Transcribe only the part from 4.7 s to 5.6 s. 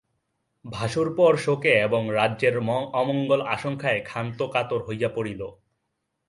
হইয়া পড়িল।